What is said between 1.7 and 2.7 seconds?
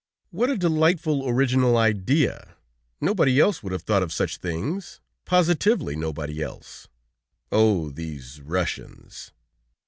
idea!